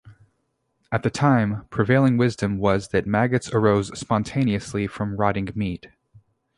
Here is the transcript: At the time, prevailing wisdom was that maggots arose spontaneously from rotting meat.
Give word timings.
At 0.91 1.03
the 1.03 1.11
time, 1.11 1.67
prevailing 1.69 2.17
wisdom 2.17 2.57
was 2.57 2.87
that 2.87 3.05
maggots 3.05 3.51
arose 3.53 3.95
spontaneously 3.99 4.87
from 4.87 5.15
rotting 5.15 5.49
meat. 5.53 5.89